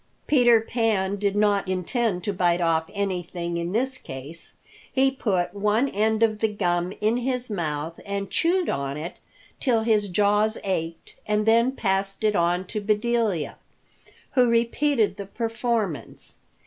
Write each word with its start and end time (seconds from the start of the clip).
Peter 0.25 0.59
Pan 0.61 1.15
did 1.17 1.35
not 1.35 1.67
intend 1.67 2.23
to 2.23 2.33
bite 2.33 2.59
off 2.59 2.89
anything 2.91 3.57
in 3.57 3.71
this 3.71 3.99
case. 3.99 4.55
He 4.91 5.11
put 5.11 5.53
one 5.53 5.87
end 5.89 6.23
of 6.23 6.39
the 6.39 6.47
gum 6.47 6.91
in 7.01 7.17
his 7.17 7.51
mouth 7.51 7.99
and 8.03 8.27
chewed 8.31 8.67
on 8.67 8.97
it 8.97 9.19
till 9.59 9.81
his 9.83 10.09
jaws 10.09 10.57
ached, 10.63 11.13
and 11.27 11.45
then 11.45 11.73
passed 11.73 12.23
it 12.23 12.35
on 12.35 12.65
to 12.65 12.81
Bedelia, 12.81 13.57
who 14.31 14.49
repeated 14.49 15.17
the 15.17 15.27
performance. 15.27 16.39